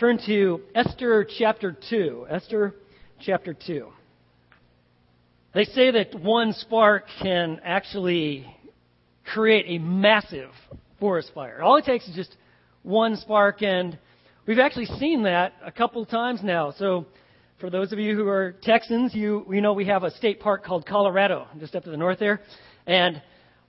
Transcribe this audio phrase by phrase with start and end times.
[0.00, 2.26] turn to Esther chapter 2.
[2.30, 2.74] Esther
[3.20, 3.86] chapter 2.
[5.52, 8.46] They say that one spark can actually
[9.26, 10.48] create a massive
[10.98, 11.60] forest fire.
[11.60, 12.34] All it takes is just
[12.82, 13.98] one spark, and
[14.46, 16.72] we've actually seen that a couple times now.
[16.78, 17.04] So,
[17.60, 20.64] for those of you who are Texans, you, you know we have a state park
[20.64, 22.40] called Colorado, just up to the north there.
[22.86, 23.20] And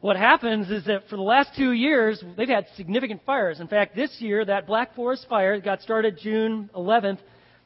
[0.02, 3.60] what happens is that for the last two years, they've had significant fires.
[3.60, 7.20] In fact, this year, that Black Forest fire got started June 11th.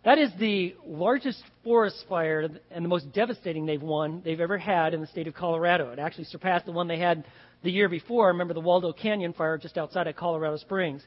[0.03, 4.93] That is the largest forest fire and the most devastating they've won they've ever had
[4.93, 5.91] in the state of Colorado.
[5.91, 7.23] It actually surpassed the one they had
[7.63, 8.27] the year before.
[8.27, 11.03] Remember the Waldo Canyon fire just outside of Colorado Springs.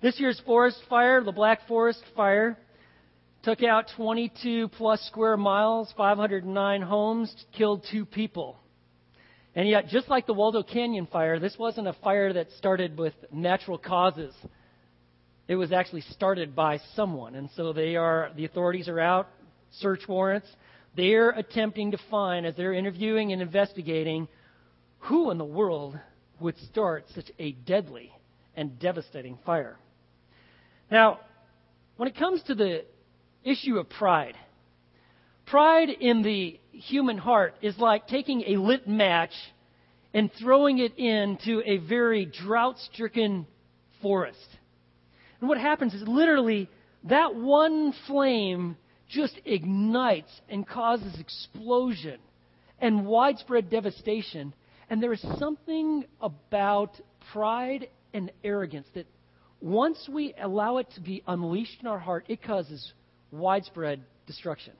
[0.00, 2.56] This year's forest fire, the Black Forest fire,
[3.42, 8.59] took out 22 plus square miles, 509 homes, killed two people.
[9.54, 13.14] And yet, just like the Waldo Canyon fire, this wasn't a fire that started with
[13.32, 14.32] natural causes.
[15.48, 17.34] It was actually started by someone.
[17.34, 19.28] And so they are, the authorities are out,
[19.72, 20.46] search warrants.
[20.96, 24.28] They're attempting to find, as they're interviewing and investigating,
[25.00, 25.98] who in the world
[26.38, 28.12] would start such a deadly
[28.54, 29.76] and devastating fire.
[30.90, 31.20] Now,
[31.96, 32.84] when it comes to the
[33.42, 34.36] issue of pride,
[35.46, 39.32] pride in the human heart is like taking a lit match
[40.12, 43.46] and throwing it into a very drought stricken
[44.02, 44.38] forest.
[45.40, 46.68] And what happens is literally
[47.04, 48.76] that one flame
[49.08, 52.18] just ignites and causes explosion
[52.78, 54.54] and widespread devastation.
[54.88, 57.00] And there is something about
[57.32, 59.06] pride and arrogance that
[59.60, 62.92] once we allow it to be unleashed in our heart, it causes
[63.30, 64.72] widespread destruction.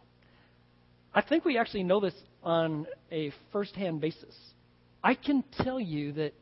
[1.13, 4.35] I think we actually know this on a first hand basis.
[5.03, 6.35] I can tell you that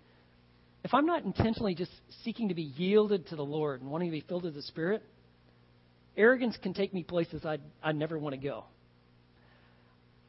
[0.84, 1.90] if I'm not intentionally just
[2.24, 5.02] seeking to be yielded to the Lord and wanting to be filled with the Spirit,
[6.16, 8.64] arrogance can take me places I'd, i never want to go.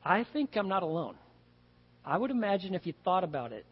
[0.03, 1.15] I think I'm not alone.
[2.05, 3.65] I would imagine if you thought about it,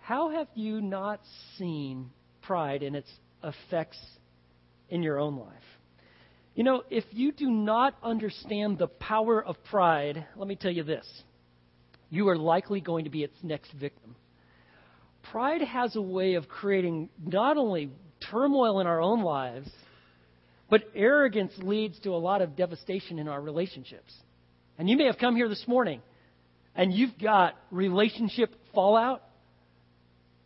[0.00, 1.20] how have you not
[1.58, 2.10] seen
[2.42, 3.10] pride and its
[3.42, 3.98] effects
[4.88, 5.52] in your own life?
[6.56, 10.82] You know, if you do not understand the power of pride, let me tell you
[10.82, 11.06] this
[12.08, 14.16] you are likely going to be its next victim.
[15.30, 17.90] Pride has a way of creating not only
[18.30, 19.68] turmoil in our own lives,
[20.70, 24.14] but arrogance leads to a lot of devastation in our relationships.
[24.78, 26.00] And you may have come here this morning
[26.74, 29.22] and you've got relationship fallout.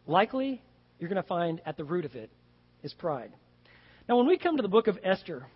[0.09, 0.61] Likely,
[0.99, 2.31] you're going to find at the root of it
[2.83, 3.31] is pride.
[4.09, 5.47] Now, when we come to the book of Esther,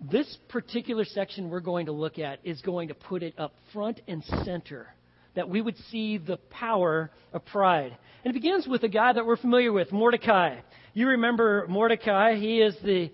[0.00, 4.00] this particular section we're going to look at is going to put it up front
[4.08, 4.88] and center
[5.34, 7.96] that we would see the power of pride.
[8.24, 10.60] And it begins with a guy that we're familiar with, Mordecai.
[10.94, 12.34] You remember Mordecai.
[12.34, 13.12] He is the,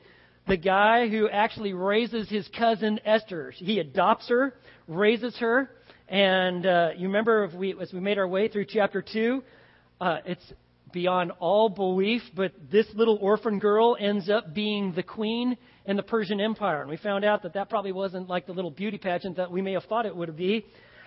[0.48, 3.50] the guy who actually raises his cousin Esther.
[3.50, 4.54] He adopts her,
[4.88, 5.70] raises her,
[6.08, 9.42] and uh, you remember we, as we made our way through chapter 2,
[10.00, 10.52] uh, it's
[10.92, 16.02] beyond all belief, but this little orphan girl ends up being the queen in the
[16.02, 16.80] Persian Empire.
[16.80, 19.62] And we found out that that probably wasn't like the little beauty pageant that we
[19.62, 20.64] may have thought it would be.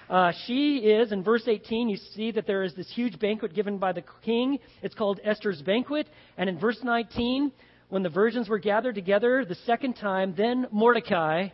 [0.09, 3.77] Uh, she is, in verse 18, you see that there is this huge banquet given
[3.77, 4.57] by the king.
[4.81, 6.07] It's called Esther's banquet.
[6.37, 7.51] And in verse 19,
[7.89, 11.49] when the virgins were gathered together the second time, then Mordecai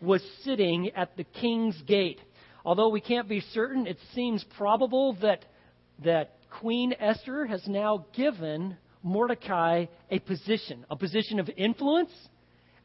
[0.00, 2.20] was sitting at the king's gate.
[2.64, 5.44] Although we can't be certain, it seems probable that,
[6.04, 12.10] that Queen Esther has now given Mordecai a position, a position of influence,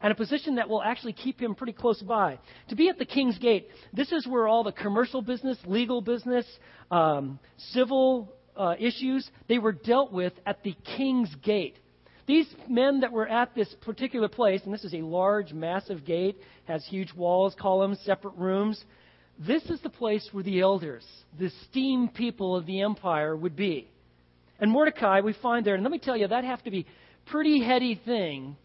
[0.01, 2.37] and a position that will actually keep him pretty close by.
[2.69, 6.45] To be at the king's gate, this is where all the commercial business, legal business,
[6.91, 11.77] um, civil uh, issues, they were dealt with at the king's gate.
[12.25, 16.37] These men that were at this particular place, and this is a large, massive gate,
[16.65, 18.83] has huge walls, columns, separate rooms.
[19.39, 21.05] This is the place where the elders,
[21.37, 23.89] the esteemed people of the empire, would be.
[24.59, 26.85] And Mordecai, we find there, and let me tell you, that have to be
[27.25, 28.55] pretty heady thing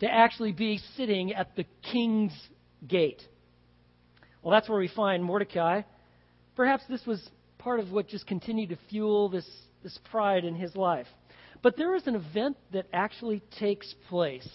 [0.00, 2.32] to actually be sitting at the king's
[2.86, 3.22] gate.
[4.42, 5.82] Well, that's where we find Mordecai.
[6.56, 7.28] Perhaps this was
[7.58, 9.48] part of what just continued to fuel this,
[9.82, 11.06] this pride in his life.
[11.62, 14.48] But there is an event that actually takes place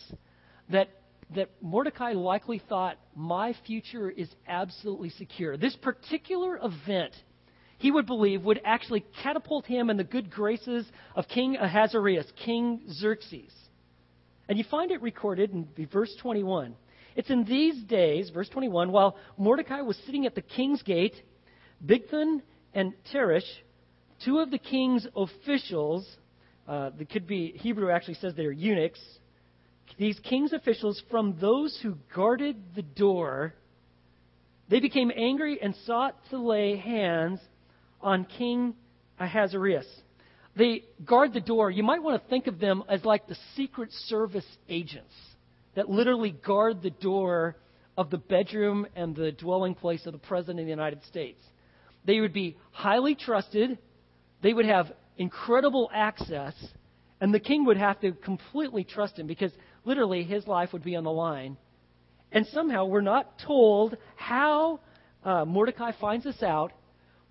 [0.70, 0.90] that
[1.36, 5.58] that Mordecai likely thought, my future is absolutely secure.
[5.58, 7.14] This particular event,
[7.78, 10.86] he would believe, would actually catapult him in the good graces
[11.16, 13.52] of King Ahasuerus, King Xerxes.
[14.48, 16.76] And you find it recorded in verse 21.
[17.16, 21.16] It's in these days, verse 21, while Mordecai was sitting at the king's gate,
[21.86, 22.42] Bigthan
[22.74, 23.48] and Teresh,
[24.24, 26.08] two of the king's officials,
[26.68, 29.00] uh, that could be, Hebrew actually says they're eunuchs,
[29.98, 33.54] these king's officials from those who guarded the door,
[34.70, 37.40] they became angry and sought to lay hands
[38.02, 38.74] on King
[39.20, 39.86] Ahasuerus.
[40.56, 41.72] They guard the door.
[41.72, 45.14] You might want to think of them as like the Secret Service agents
[45.76, 47.56] that literally guard the door
[47.98, 51.42] of the bedroom and the dwelling place of the President of the United States.
[52.06, 53.78] They would be highly trusted,
[54.42, 56.54] they would have incredible access,
[57.20, 59.52] and the king would have to completely trust him because
[59.86, 61.58] literally his life would be on the line.
[62.32, 64.80] And somehow we're not told how
[65.24, 66.72] uh, Mordecai finds this out,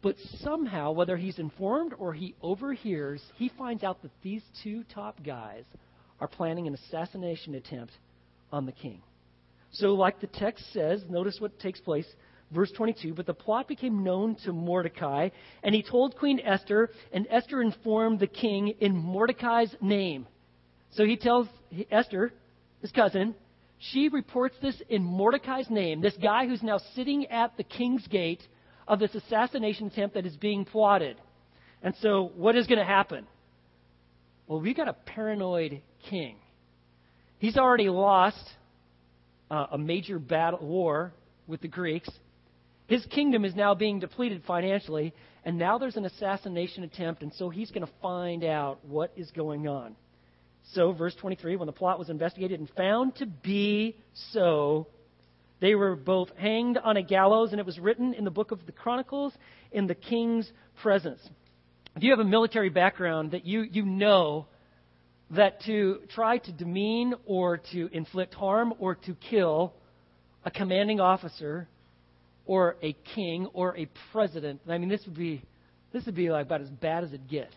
[0.02, 5.22] but somehow, whether he's informed or he overhears, he finds out that these two top
[5.22, 5.64] guys
[6.20, 7.92] are planning an assassination attempt
[8.52, 9.02] on the king.
[9.72, 12.06] So, like the text says, notice what takes place.
[12.50, 15.28] Verse 22 But the plot became known to Mordecai,
[15.62, 20.26] and he told Queen Esther, and Esther informed the king in Mordecai's name.
[20.92, 21.46] So he tells
[21.90, 22.32] Esther,
[22.80, 23.34] his cousin,
[23.78, 28.42] she reports this in Mordecai's name, this guy who's now sitting at the king's gate
[28.86, 31.16] of this assassination attempt that is being plotted.
[31.82, 33.26] And so, what is going to happen?
[34.46, 35.80] Well, we've got a paranoid
[36.10, 36.36] king.
[37.38, 38.44] He's already lost
[39.50, 41.12] uh, a major battle war
[41.46, 42.10] with the Greeks.
[42.86, 47.48] His kingdom is now being depleted financially, and now there's an assassination attempt, and so
[47.48, 49.96] he's going to find out what is going on.
[50.74, 53.96] So, verse 23 when the plot was investigated and found to be
[54.32, 54.86] so,
[55.60, 58.64] they were both hanged on a gallows, and it was written in the book of
[58.66, 59.32] the Chronicles
[59.72, 60.50] in the king's
[60.82, 61.20] presence.
[61.96, 64.46] If you have a military background, that you, you know
[65.32, 69.74] that to try to demean or to inflict harm or to kill
[70.44, 71.68] a commanding officer
[72.46, 75.42] or a king or a president, I mean, this would be
[75.92, 77.50] this would be like about as bad as it get.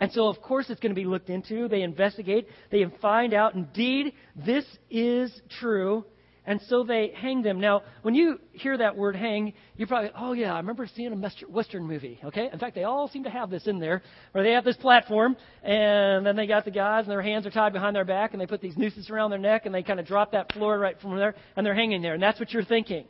[0.00, 1.68] And so, of course, it's going to be looked into.
[1.68, 2.48] They investigate.
[2.70, 6.04] They find out, indeed, this is true.
[6.48, 7.60] And so they hang them.
[7.60, 11.30] Now, when you hear that word hang, you're probably, oh, yeah, I remember seeing a
[11.46, 12.48] Western movie, okay?
[12.50, 14.00] In fact, they all seem to have this in there,
[14.32, 17.50] where they have this platform, and then they got the guys, and their hands are
[17.50, 20.00] tied behind their back, and they put these nooses around their neck, and they kind
[20.00, 22.14] of drop that floor right from there, and they're hanging there.
[22.14, 23.04] And that's what you're thinking.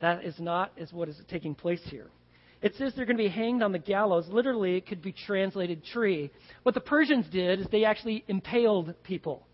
[0.00, 2.10] That is not is what is taking place here.
[2.62, 4.26] It says they're going to be hanged on the gallows.
[4.28, 6.30] Literally, it could be translated tree.
[6.62, 9.46] What the Persians did is they actually impaled people.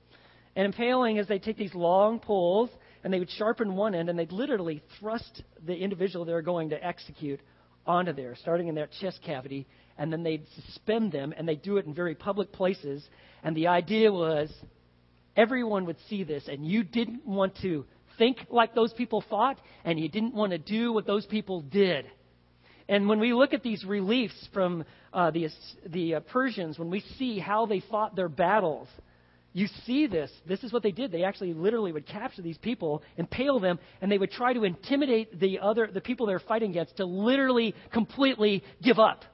[0.55, 2.71] And impaling is they take these long poles
[3.03, 6.85] and they would sharpen one end and they'd literally thrust the individual they're going to
[6.85, 7.41] execute
[7.87, 9.67] onto there, starting in their chest cavity,
[9.99, 13.05] and then they'd suspend them and they'd do it in very public places.
[13.43, 14.53] And the idea was
[15.37, 17.85] everyone would see this, and you didn't want to
[18.19, 22.07] think like those people thought, and you didn't want to do what those people did.
[22.93, 24.85] And when we look at these reliefs from
[25.15, 25.49] uh, the,
[25.87, 28.87] the uh, Persians, when we see how they fought their battles,
[29.55, 30.31] you see this.
[30.47, 31.11] This is what they did.
[31.11, 35.41] They actually literally would capture these people, impale them, and they would try to intimidate
[35.41, 39.25] the other the people they're fighting against to literally completely give up.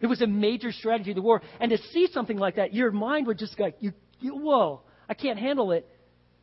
[0.00, 1.40] It was a major strategy of the war.
[1.60, 5.14] And to see something like that, your mind would just go, you, you, whoa, I
[5.14, 5.88] can't handle it.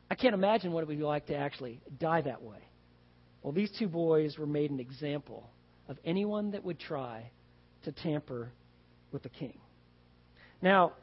[0.09, 2.59] I can't imagine what it would be like to actually die that way.
[3.43, 5.49] Well, these two boys were made an example
[5.91, 7.29] of anyone that would try
[7.83, 8.49] to tamper
[9.11, 9.59] with the king.
[10.61, 10.93] Now,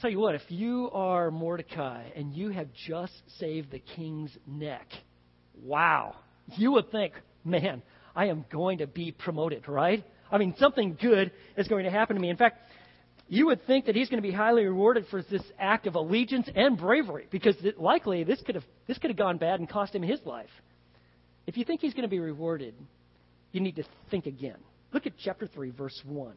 [0.00, 4.88] tell you what, if you are Mordecai and you have just saved the king's neck,
[5.62, 6.16] wow,
[6.56, 7.14] you would think,
[7.44, 7.80] man,
[8.16, 10.04] I am going to be promoted, right?
[10.32, 12.28] I mean, something good is going to happen to me.
[12.28, 12.58] In fact,
[13.28, 16.48] you would think that he's going to be highly rewarded for this act of allegiance
[16.56, 20.02] and bravery because likely this could have this could have gone bad and cost him
[20.02, 20.50] his life.
[21.46, 22.74] If you think he's going to be rewarded,
[23.52, 24.56] you need to think again.
[24.92, 26.32] Look at chapter 3 verse 1.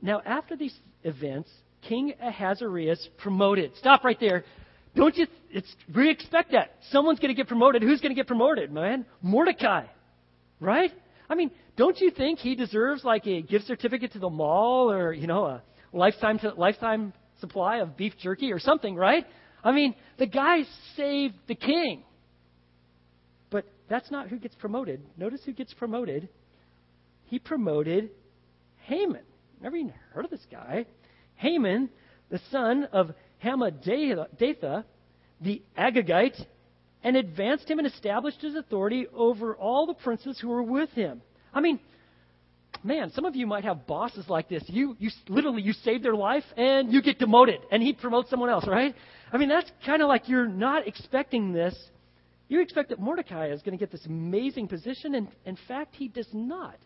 [0.00, 1.50] Now after these events,
[1.82, 3.76] King Ahasuerus promoted.
[3.76, 4.44] Stop right there.
[4.94, 5.26] Don't you?
[5.50, 7.82] It's we expect that someone's going to get promoted.
[7.82, 9.06] Who's going to get promoted, man?
[9.22, 9.86] Mordecai,
[10.60, 10.92] right?
[11.30, 15.12] I mean, don't you think he deserves like a gift certificate to the mall, or
[15.12, 19.26] you know, a lifetime to, lifetime supply of beef jerky or something, right?
[19.64, 20.62] I mean, the guy
[20.96, 22.04] saved the king.
[23.92, 25.02] That's not who gets promoted.
[25.18, 26.30] Notice who gets promoted.
[27.24, 28.08] He promoted
[28.84, 29.20] Haman.
[29.60, 30.86] Never even heard of this guy.
[31.34, 31.90] Haman,
[32.30, 33.10] the son of
[33.44, 34.84] Hammedatha,
[35.42, 36.42] the Agagite,
[37.04, 41.20] and advanced him and established his authority over all the princes who were with him.
[41.52, 41.78] I mean,
[42.82, 44.64] man, some of you might have bosses like this.
[44.68, 48.48] You, you literally, you save their life and you get demoted, and he promotes someone
[48.48, 48.94] else, right?
[49.30, 51.76] I mean, that's kind of like you're not expecting this.
[52.52, 56.08] You expect that Mordecai is going to get this amazing position, and in fact, he
[56.08, 56.76] does not.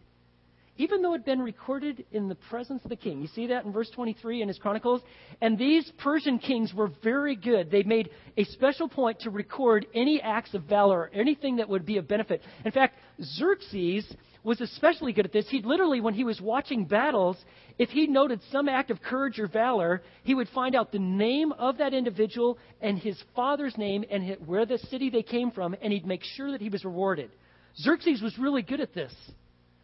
[0.78, 3.20] Even though it had been recorded in the presence of the king.
[3.20, 5.00] You see that in verse 23 in his Chronicles?
[5.40, 7.70] And these Persian kings were very good.
[7.70, 11.96] They made a special point to record any acts of valor, anything that would be
[11.96, 12.42] of benefit.
[12.64, 14.04] In fact, Xerxes
[14.42, 15.48] was especially good at this.
[15.48, 17.36] He'd literally, when he was watching battles,
[17.78, 21.50] if he noted some act of courage or valor, he would find out the name
[21.52, 25.92] of that individual and his father's name and where the city they came from, and
[25.92, 27.30] he'd make sure that he was rewarded.
[27.76, 29.12] Xerxes was really good at this.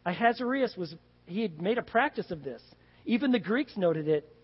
[0.04, 0.94] Ahasuerus was,
[1.26, 2.62] he had made a practice of this.
[3.04, 4.34] Even the Greeks noted it.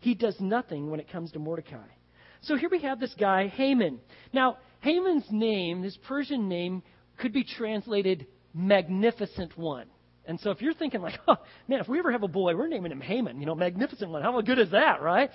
[0.00, 1.86] He does nothing when it comes to Mordecai.
[2.42, 4.00] So here we have this guy, Haman.
[4.32, 6.82] Now, Haman's name, his Persian name,
[7.18, 9.86] could be translated magnificent one.
[10.26, 11.36] And so if you're thinking like, oh,
[11.68, 14.22] man, if we ever have a boy, we're naming him Haman, you know, magnificent one.
[14.22, 15.30] How good is that, right?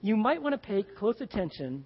[0.00, 1.84] You might want to pay close attention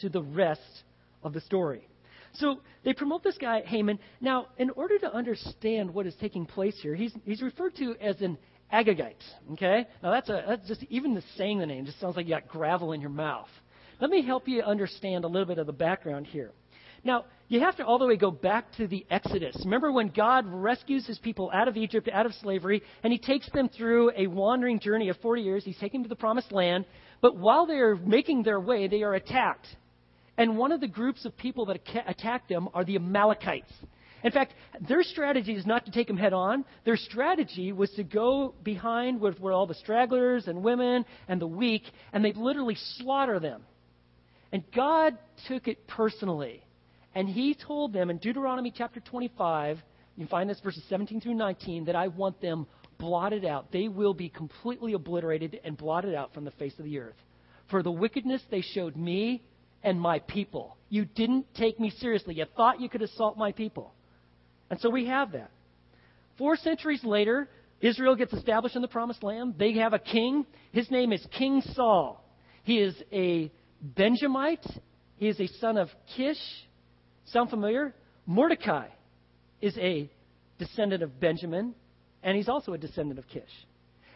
[0.00, 0.84] to the rest
[1.22, 1.88] of the story.
[2.34, 3.98] So they promote this guy, Haman.
[4.20, 8.20] Now, in order to understand what is taking place here, he's, he's referred to as
[8.20, 8.38] an
[8.72, 9.14] Agagite.
[9.52, 9.86] Okay?
[10.02, 12.48] Now, that's, a, that's just, even the saying the name just sounds like you got
[12.48, 13.48] gravel in your mouth.
[14.00, 16.52] Let me help you understand a little bit of the background here.
[17.04, 19.56] Now, you have to all the way go back to the Exodus.
[19.64, 23.48] Remember when God rescues his people out of Egypt, out of slavery, and he takes
[23.52, 25.64] them through a wandering journey of 40 years.
[25.64, 26.84] He's taking them to the promised land.
[27.20, 29.66] But while they are making their way, they are attacked.
[30.38, 33.72] And one of the groups of people that attack them are the Amalekites.
[34.22, 34.54] In fact,
[34.88, 36.64] their strategy is not to take them head on.
[36.84, 41.46] Their strategy was to go behind with where all the stragglers and women and the
[41.46, 43.62] weak, and they'd literally slaughter them.
[44.52, 46.64] And God took it personally.
[47.14, 49.78] And He told them in Deuteronomy chapter 25,
[50.16, 52.66] you find this verses 17 through 19, that I want them
[52.98, 53.70] blotted out.
[53.72, 57.16] They will be completely obliterated and blotted out from the face of the earth.
[57.70, 59.42] For the wickedness they showed me
[59.82, 60.76] and my people.
[60.88, 62.34] You didn't take me seriously.
[62.34, 63.92] You thought you could assault my people.
[64.70, 65.50] And so we have that.
[66.36, 67.48] Four centuries later,
[67.80, 69.54] Israel gets established in the promised land.
[69.58, 70.46] They have a king.
[70.72, 72.24] His name is King Saul.
[72.64, 74.66] He is a Benjamite.
[75.16, 76.38] He is a son of Kish.
[77.26, 77.94] Sound familiar?
[78.26, 78.88] Mordecai
[79.60, 80.10] is a
[80.58, 81.74] descendant of Benjamin,
[82.22, 83.42] and he's also a descendant of Kish.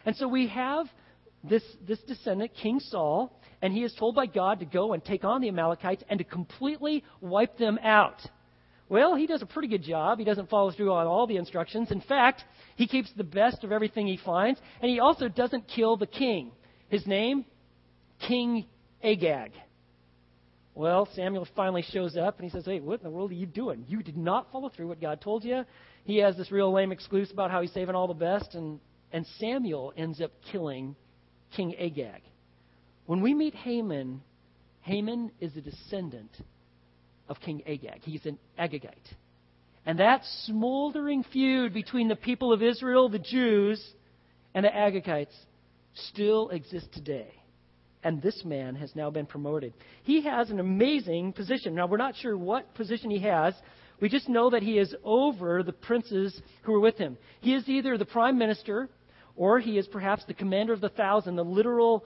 [0.05, 0.87] And so we have
[1.43, 5.23] this, this descendant, King Saul, and he is told by God to go and take
[5.23, 8.19] on the Amalekites and to completely wipe them out.
[8.89, 10.19] Well, he does a pretty good job.
[10.19, 11.91] He doesn't follow through on all the instructions.
[11.91, 12.43] In fact,
[12.75, 16.51] he keeps the best of everything he finds, and he also doesn't kill the king.
[16.89, 17.45] His name?
[18.27, 18.65] King
[19.03, 19.51] Agag.
[20.75, 23.45] Well, Samuel finally shows up and he says, Hey, what in the world are you
[23.45, 23.85] doing?
[23.87, 25.65] You did not follow through what God told you.
[26.03, 28.79] He has this real lame excuse about how he's saving all the best, and,
[29.11, 30.95] and Samuel ends up killing
[31.55, 32.21] King Agag.
[33.05, 34.21] When we meet Haman,
[34.81, 36.31] Haman is a descendant
[37.27, 38.01] of King Agag.
[38.01, 39.15] He's an Agagite.
[39.85, 43.83] And that smoldering feud between the people of Israel, the Jews,
[44.53, 45.35] and the Agagites
[45.93, 47.33] still exists today.
[48.03, 49.73] And this man has now been promoted.
[50.03, 51.75] He has an amazing position.
[51.75, 53.53] Now, we're not sure what position he has.
[54.01, 57.17] We just know that he is over the princes who are with him.
[57.39, 58.89] He is either the prime minister
[59.35, 62.05] or he is perhaps the commander of the thousand, the literal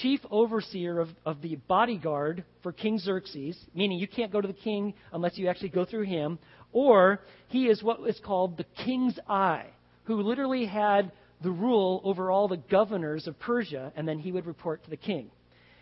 [0.00, 4.54] chief overseer of, of the bodyguard for King Xerxes, meaning you can't go to the
[4.54, 6.38] king unless you actually go through him,
[6.72, 9.66] or he is what is called the king's eye,
[10.04, 11.10] who literally had
[11.42, 14.96] the rule over all the governors of Persia, and then he would report to the
[14.96, 15.30] king.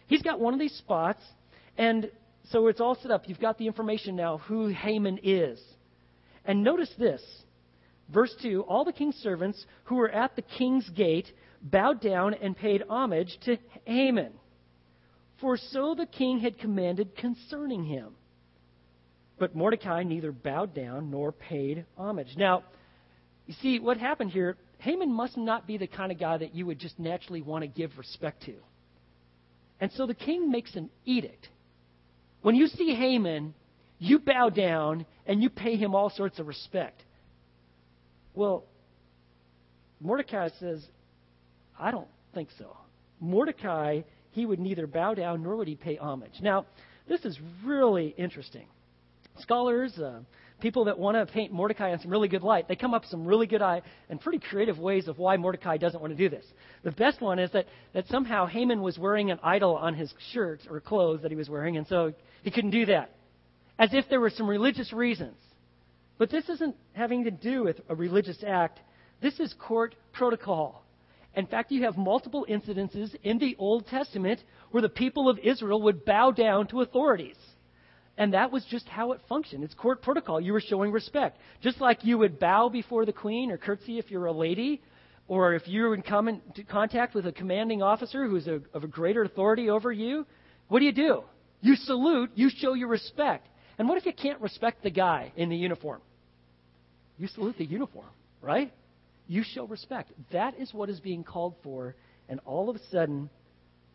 [0.06, 1.20] He's got one of these spots,
[1.76, 2.10] and
[2.50, 3.24] so it's all set up.
[3.26, 5.60] You've got the information now who Haman is.
[6.44, 7.22] And notice this
[8.12, 11.26] Verse 2 All the king's servants who were at the king's gate
[11.62, 14.32] bowed down and paid homage to Haman,
[15.40, 18.14] for so the king had commanded concerning him.
[19.38, 22.34] But Mordecai neither bowed down nor paid homage.
[22.36, 22.64] Now,
[23.46, 26.66] you see, what happened here, Haman must not be the kind of guy that you
[26.66, 28.54] would just naturally want to give respect to.
[29.80, 31.48] And so the king makes an edict.
[32.42, 33.54] When you see Haman,
[33.98, 37.02] you bow down and you pay him all sorts of respect.
[38.38, 38.62] Well,
[40.00, 40.86] Mordecai says,
[41.76, 42.76] I don't think so.
[43.18, 46.34] Mordecai, he would neither bow down nor would he pay homage.
[46.40, 46.64] Now,
[47.08, 48.68] this is really interesting.
[49.40, 50.20] Scholars, uh,
[50.60, 53.10] people that want to paint Mordecai in some really good light, they come up with
[53.10, 56.28] some really good eye and pretty creative ways of why Mordecai doesn't want to do
[56.28, 56.44] this.
[56.84, 60.60] The best one is that, that somehow Haman was wearing an idol on his shirt
[60.70, 62.12] or clothes that he was wearing, and so
[62.44, 63.10] he couldn't do that.
[63.80, 65.34] As if there were some religious reasons.
[66.18, 68.80] But this isn't having to do with a religious act.
[69.22, 70.84] This is court protocol.
[71.34, 74.40] In fact, you have multiple incidences in the Old Testament
[74.72, 77.36] where the people of Israel would bow down to authorities.
[78.16, 79.62] And that was just how it functioned.
[79.62, 80.40] It's court protocol.
[80.40, 81.38] You were showing respect.
[81.62, 84.82] Just like you would bow before the queen or curtsy if you're a lady,
[85.28, 89.70] or if you're in contact with a commanding officer who's a, of a greater authority
[89.70, 90.26] over you,
[90.66, 91.22] what do you do?
[91.60, 93.46] You salute, you show your respect.
[93.78, 96.00] And what if you can't respect the guy in the uniform?
[97.16, 98.10] You salute the uniform,
[98.42, 98.72] right?
[99.28, 100.12] You show respect.
[100.32, 101.94] That is what is being called for.
[102.28, 103.30] And all of a sudden,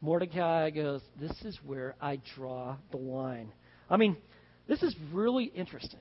[0.02, 3.52] Mordecai goes, This is where I draw the line.
[3.90, 4.18] I mean,
[4.68, 6.00] this is really interesting.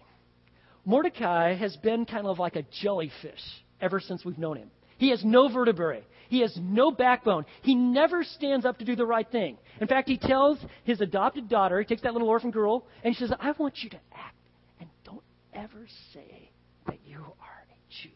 [0.84, 3.40] Mordecai has been kind of like a jellyfish
[3.80, 4.70] ever since we've known him.
[5.02, 6.04] He has no vertebrae.
[6.28, 7.44] He has no backbone.
[7.62, 9.58] He never stands up to do the right thing.
[9.80, 13.18] In fact, he tells his adopted daughter, he takes that little orphan girl, and he
[13.18, 14.36] says, I want you to act
[14.78, 16.50] and don't ever say
[16.86, 18.12] that you are a Jew.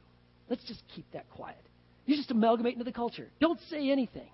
[0.48, 1.58] Let's just keep that quiet.
[2.04, 3.32] You just amalgamate into the culture.
[3.40, 4.30] Don't say anything.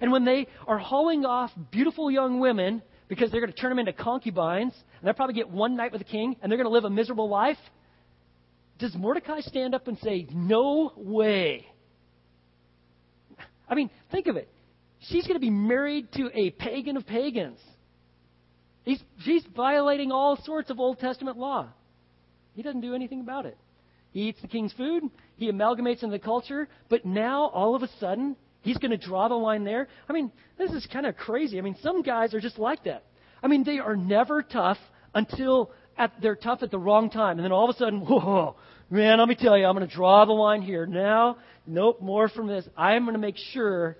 [0.00, 3.80] And when they are hauling off beautiful young women because they're going to turn them
[3.80, 6.72] into concubines, and they'll probably get one night with the king, and they're going to
[6.72, 7.58] live a miserable life,
[8.78, 11.66] does Mordecai stand up and say, No way?
[13.68, 14.48] I mean, think of it.
[15.00, 17.58] She's going to be married to a pagan of pagans.
[18.82, 21.68] He's, she's violating all sorts of Old Testament law.
[22.54, 23.56] He doesn't do anything about it.
[24.10, 25.04] He eats the king's food,
[25.36, 29.28] he amalgamates in the culture, but now all of a sudden He's going to draw
[29.28, 29.88] the line there.
[30.08, 31.58] I mean, this is kind of crazy.
[31.58, 33.04] I mean, some guys are just like that.
[33.42, 34.78] I mean, they are never tough
[35.14, 37.38] until at, they're tough at the wrong time.
[37.38, 38.56] And then all of a sudden, whoa,
[38.90, 40.86] man, let me tell you, I'm going to draw the line here.
[40.86, 42.66] Now, nope, more from this.
[42.76, 43.96] I'm going to make sure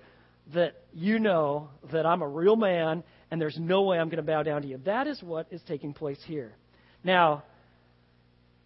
[0.53, 4.23] that you know that I'm a real man and there's no way I'm going to
[4.23, 4.79] bow down to you.
[4.85, 6.55] That is what is taking place here.
[7.03, 7.43] Now,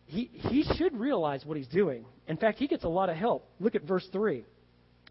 [0.06, 2.06] he, he should realize what he's doing.
[2.28, 3.50] In fact, he gets a lot of help.
[3.60, 4.46] Look at verse 3.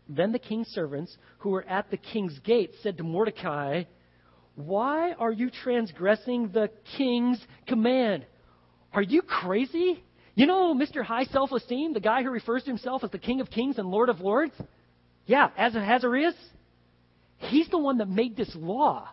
[0.09, 3.85] Then the king's servants, who were at the king's gate, said to Mordecai,
[4.55, 8.27] Why are you transgressing the king's command?
[8.93, 10.03] Are you crazy?
[10.35, 11.03] You know Mr.
[11.03, 13.89] High Self Esteem, the guy who refers to himself as the King of Kings and
[13.89, 14.55] Lord of Lords?
[15.27, 16.35] Yeah, as Ahasuerus.
[17.39, 19.09] He's the one that made this law.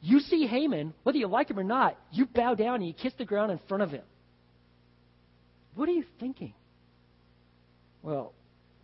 [0.00, 3.12] You see Haman, whether you like him or not, you bow down and you kiss
[3.18, 4.02] the ground in front of him.
[5.74, 6.54] What are you thinking?
[8.02, 8.32] Well,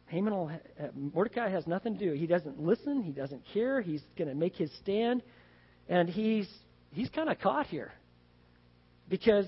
[0.06, 2.12] Haman will, uh, Mordecai has nothing to do.
[2.14, 3.02] He doesn't listen.
[3.02, 3.80] He doesn't care.
[3.80, 5.22] He's going to make his stand,
[5.90, 6.48] and he's
[6.92, 7.92] he's kind of caught here
[9.10, 9.44] because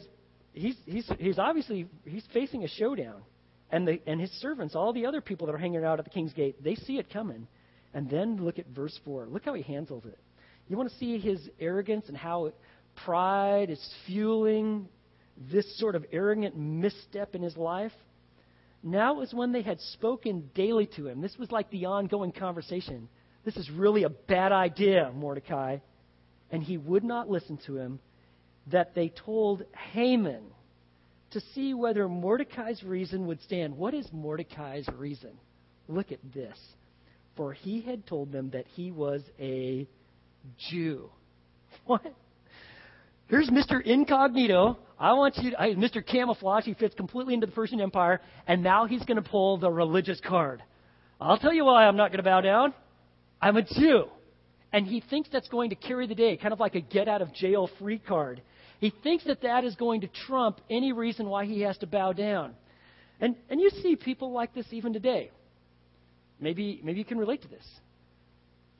[0.52, 3.22] he's he's he's obviously he's facing a showdown,
[3.70, 6.10] and the and his servants, all the other people that are hanging out at the
[6.10, 7.46] king's gate, they see it coming,
[7.94, 9.26] and then look at verse four.
[9.26, 10.18] Look how he handles it.
[10.68, 12.52] You want to see his arrogance and how
[13.04, 14.88] pride is fueling
[15.50, 17.92] this sort of arrogant misstep in his life.
[18.82, 21.20] Now is when they had spoken daily to him.
[21.20, 23.08] This was like the ongoing conversation.
[23.44, 25.78] This is really a bad idea, Mordecai.
[26.52, 27.98] And he would not listen to him,
[28.70, 30.44] that they told Haman
[31.32, 33.76] to see whether Mordecai's reason would stand.
[33.76, 35.32] What is Mordecai's reason?
[35.88, 36.56] Look at this.
[37.36, 39.88] For he had told them that he was a
[40.70, 41.10] Jew.
[41.86, 42.02] What?
[43.28, 43.82] Here's Mr.
[43.82, 44.76] Incognito.
[44.98, 46.06] I want you, to, I, Mr.
[46.06, 46.66] Camouflage.
[46.66, 50.20] He fits completely into the Persian Empire, and now he's going to pull the religious
[50.20, 50.62] card.
[51.18, 52.74] I'll tell you why I'm not going to bow down.
[53.40, 54.04] I'm a Jew.
[54.72, 57.20] And he thinks that's going to carry the day, kind of like a get out
[57.20, 58.42] of jail free card.
[58.80, 62.12] He thinks that that is going to trump any reason why he has to bow
[62.12, 62.54] down.
[63.20, 65.30] And, and you see people like this even today.
[66.40, 67.64] Maybe, maybe you can relate to this.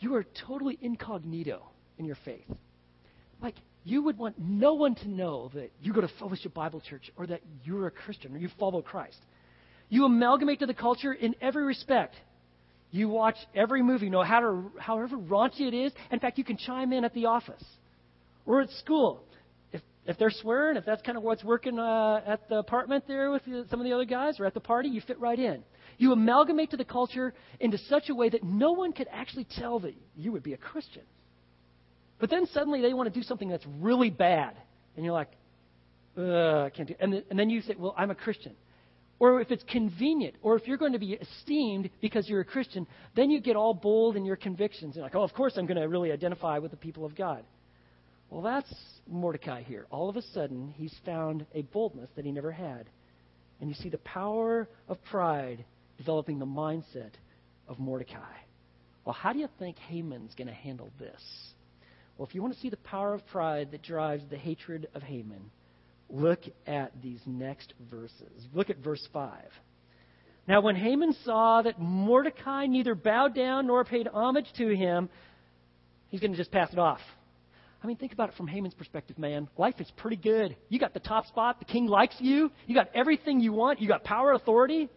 [0.00, 1.62] You are totally incognito
[1.98, 2.50] in your faith.
[3.40, 7.10] Like, you would want no one to know that you go to Fellowship Bible Church
[7.16, 9.18] or that you're a Christian or you follow Christ.
[9.88, 12.14] You amalgamate to the culture in every respect.
[12.92, 15.92] You watch every movie, no matter however raunchy it is.
[16.10, 17.64] In fact, you can chime in at the office
[18.44, 19.24] or at school.
[19.72, 23.30] If, if they're swearing, if that's kind of what's working uh, at the apartment there
[23.30, 25.64] with the, some of the other guys or at the party, you fit right in.
[25.96, 29.80] You amalgamate to the culture into such a way that no one could actually tell
[29.80, 31.02] that you would be a Christian.
[32.20, 34.54] But then suddenly they want to do something that's really bad.
[34.96, 35.30] And you're like,
[36.16, 36.98] I can't do it.
[37.00, 38.52] And, and then you say, well, I'm a Christian.
[39.22, 42.88] Or if it's convenient, or if you're going to be esteemed because you're a Christian,
[43.14, 44.96] then you get all bold in your convictions.
[44.96, 47.44] You're like, oh, of course I'm going to really identify with the people of God.
[48.30, 48.74] Well, that's
[49.08, 49.86] Mordecai here.
[49.92, 52.90] All of a sudden, he's found a boldness that he never had.
[53.60, 55.64] And you see the power of pride
[55.98, 57.12] developing the mindset
[57.68, 58.34] of Mordecai.
[59.04, 61.22] Well, how do you think Haman's going to handle this?
[62.18, 65.02] Well, if you want to see the power of pride that drives the hatred of
[65.04, 65.52] Haman,
[66.12, 68.46] look at these next verses.
[68.52, 69.32] Look at verse 5.
[70.46, 75.08] Now, when Haman saw that Mordecai neither bowed down nor paid homage to him,
[76.08, 77.00] he's going to just pass it off.
[77.82, 79.48] I mean, think about it from Haman's perspective, man.
[79.56, 80.56] Life is pretty good.
[80.68, 81.58] You got the top spot.
[81.58, 82.50] The king likes you.
[82.66, 83.80] You got everything you want.
[83.80, 84.88] You got power, authority.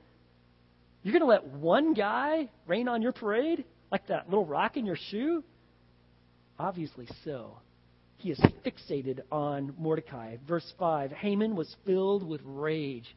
[1.01, 3.63] You're going to let one guy rain on your parade?
[3.91, 5.43] Like that little rock in your shoe?
[6.59, 7.57] Obviously so.
[8.17, 10.37] He is fixated on Mordecai.
[10.47, 13.15] Verse 5 Haman was filled with rage,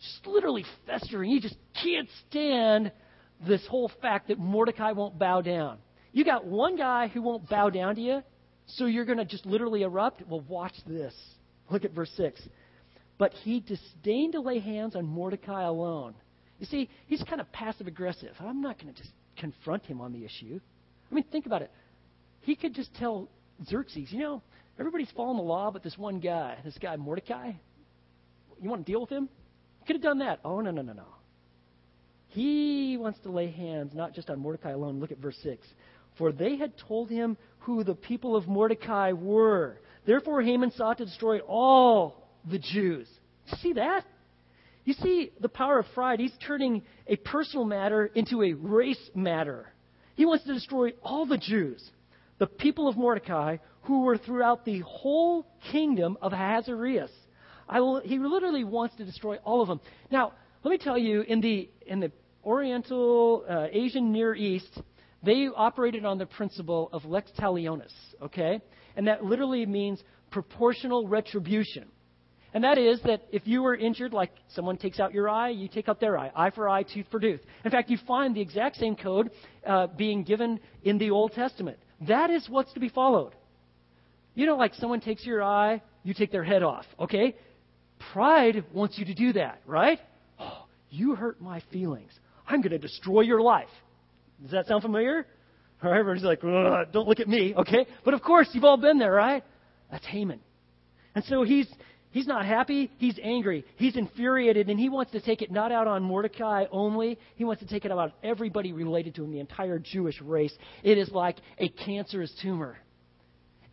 [0.00, 1.30] just literally festering.
[1.30, 2.92] He just can't stand
[3.46, 5.78] this whole fact that Mordecai won't bow down.
[6.12, 8.22] You got one guy who won't bow down to you,
[8.66, 10.22] so you're going to just literally erupt?
[10.26, 11.14] Well, watch this.
[11.70, 12.40] Look at verse 6.
[13.18, 16.14] But he disdained to lay hands on Mordecai alone.
[16.58, 18.32] You see, he's kind of passive aggressive.
[18.40, 20.60] I'm not going to just confront him on the issue.
[21.10, 21.70] I mean, think about it.
[22.40, 23.28] He could just tell
[23.64, 24.42] Xerxes, you know,
[24.78, 27.52] everybody's following the law but this one guy, this guy Mordecai.
[28.60, 29.28] You want to deal with him?
[29.80, 30.40] He could have done that.
[30.44, 31.06] Oh, no, no, no, no.
[32.28, 35.00] He wants to lay hands not just on Mordecai alone.
[35.00, 35.66] Look at verse 6.
[36.18, 39.78] For they had told him who the people of Mordecai were.
[40.06, 43.08] Therefore, Haman sought to destroy all the Jews.
[43.60, 44.04] See that?
[44.84, 46.20] You see the power of pride.
[46.20, 49.66] He's turning a personal matter into a race matter.
[50.14, 51.82] He wants to destroy all the Jews,
[52.38, 57.10] the people of Mordecai, who were throughout the whole kingdom of Ahasuerus.
[57.72, 59.80] Will, he literally wants to destroy all of them.
[60.10, 62.12] Now, let me tell you, in the in the
[62.44, 64.80] Oriental uh, Asian Near East,
[65.22, 67.92] they operated on the principle of lex talionis.
[68.22, 68.60] Okay,
[68.96, 71.88] and that literally means proportional retribution.
[72.54, 75.68] And that is that if you were injured, like someone takes out your eye, you
[75.68, 76.30] take out their eye.
[76.34, 77.40] Eye for eye, tooth for tooth.
[77.64, 79.30] In fact, you find the exact same code
[79.66, 81.78] uh, being given in the Old Testament.
[82.02, 83.32] That is what's to be followed.
[84.34, 87.34] You know, like someone takes your eye, you take their head off, okay?
[88.12, 89.98] Pride wants you to do that, right?
[90.38, 92.12] Oh, you hurt my feelings.
[92.46, 93.68] I'm going to destroy your life.
[94.42, 95.26] Does that sound familiar?
[95.82, 97.86] Or everyone's like, don't look at me, okay?
[98.04, 99.42] But of course, you've all been there, right?
[99.90, 100.40] That's Haman.
[101.14, 101.66] And so he's
[102.16, 102.90] He's not happy.
[102.96, 103.62] He's angry.
[103.76, 107.18] He's infuriated, and he wants to take it not out on Mordecai only.
[107.34, 110.54] He wants to take it out on everybody related to him, the entire Jewish race.
[110.82, 112.78] It is like a cancerous tumor.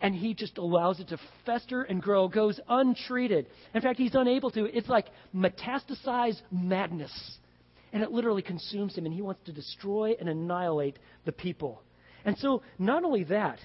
[0.01, 3.47] And he just allows it to fester and grow, goes untreated.
[3.73, 4.65] In fact, he's unable to.
[4.65, 7.37] It's like metastasized madness.
[7.93, 11.81] And it literally consumes him, and he wants to destroy and annihilate the people.
[12.25, 13.59] And so, not only that,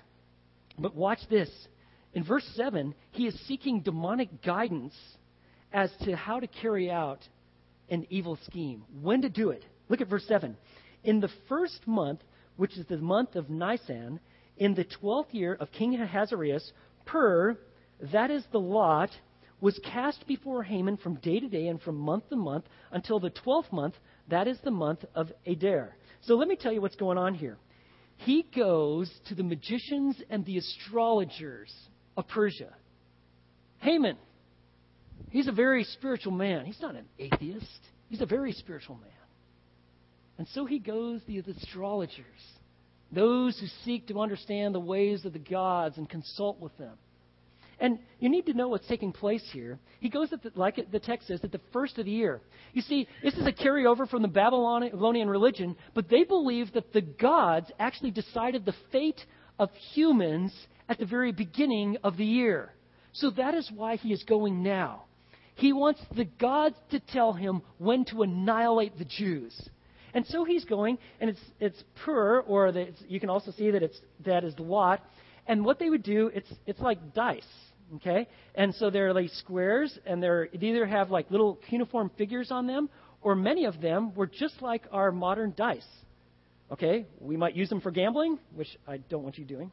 [0.78, 1.50] but watch this.
[2.18, 4.92] In verse 7, he is seeking demonic guidance
[5.72, 7.20] as to how to carry out
[7.90, 9.64] an evil scheme, when to do it.
[9.88, 10.56] Look at verse 7.
[11.04, 12.18] In the first month,
[12.56, 14.18] which is the month of Nisan,
[14.56, 16.72] in the twelfth year of King Ahasuerus,
[17.06, 17.56] Pur,
[18.12, 19.10] that is the lot,
[19.60, 23.30] was cast before Haman from day to day and from month to month until the
[23.30, 23.94] twelfth month,
[24.26, 25.94] that is the month of Adar.
[26.22, 27.58] So let me tell you what's going on here.
[28.16, 31.72] He goes to the magicians and the astrologers
[32.18, 32.74] of Persia.
[33.78, 34.16] Haman,
[35.30, 36.66] he's a very spiritual man.
[36.66, 39.12] He's not an atheist, he's a very spiritual man.
[40.36, 42.24] And so he goes to the astrologers,
[43.12, 46.96] those who seek to understand the ways of the gods and consult with them.
[47.80, 49.78] And you need to know what's taking place here.
[50.00, 52.40] He goes at the, like the text says, at the first of the year.
[52.72, 57.02] You see, this is a carryover from the Babylonian religion, but they believe that the
[57.02, 59.20] gods actually decided the fate
[59.60, 60.52] of humans
[60.88, 62.72] at the very beginning of the year.
[63.12, 65.04] So that is why he is going now.
[65.54, 69.60] He wants the gods to tell him when to annihilate the Jews.
[70.14, 73.82] And so he's going, and it's it's Pur, or the, you can also see that
[73.82, 75.02] it's that is the Lot.
[75.46, 77.42] And what they would do, it's it's like dice,
[77.96, 78.28] okay?
[78.54, 82.66] And so they're like squares, and they're they either have like little cuneiform figures on
[82.66, 82.88] them,
[83.20, 85.86] or many of them were just like our modern dice.
[86.70, 89.70] Okay, we might use them for gambling, which I don't want you doing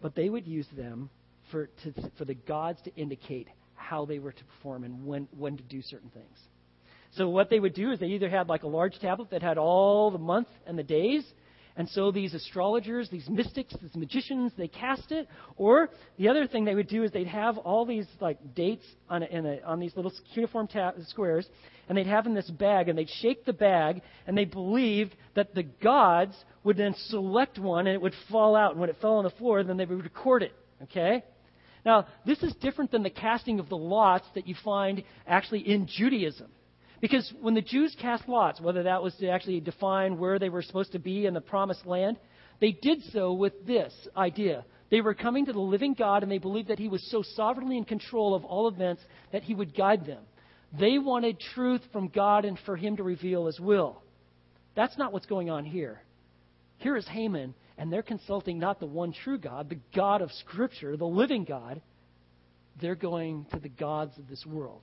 [0.00, 1.10] but they would use them
[1.50, 5.56] for, to, for the gods to indicate how they were to perform and when, when
[5.56, 6.38] to do certain things.
[7.12, 9.56] So what they would do is they either had like a large tablet that had
[9.56, 11.24] all the months and the days,
[11.78, 15.28] and so these astrologers, these mystics, these magicians, they cast it.
[15.56, 19.22] Or the other thing they would do is they'd have all these like dates on,
[19.22, 21.46] a, a, on these little cuneiform ta- squares,
[21.88, 25.54] and they'd have in this bag, and they'd shake the bag, and they believed that
[25.54, 28.72] the gods would then select one, and it would fall out.
[28.72, 30.52] And when it fell on the floor, then they would record it.
[30.82, 31.22] Okay?
[31.86, 35.86] Now, this is different than the casting of the lots that you find actually in
[35.86, 36.48] Judaism.
[37.00, 40.62] Because when the Jews cast lots, whether that was to actually define where they were
[40.62, 42.16] supposed to be in the promised land,
[42.60, 44.64] they did so with this idea.
[44.90, 47.76] They were coming to the living God and they believed that He was so sovereignly
[47.76, 50.22] in control of all events that He would guide them.
[50.78, 54.02] They wanted truth from God and for Him to reveal His will.
[54.74, 56.00] That's not what's going on here.
[56.78, 60.96] Here is Haman, and they're consulting not the one true God, the God of Scripture,
[60.96, 61.80] the living God.
[62.80, 64.82] They're going to the gods of this world.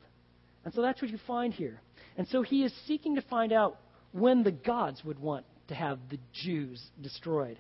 [0.66, 1.80] And so that's what you find here.
[2.18, 3.78] And so he is seeking to find out
[4.12, 7.58] when the gods would want to have the Jews destroyed.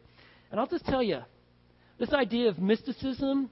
[0.51, 1.19] And I'll just tell you,
[1.99, 3.49] this idea of mysticism,